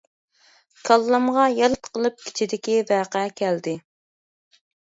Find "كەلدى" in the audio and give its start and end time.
3.43-3.79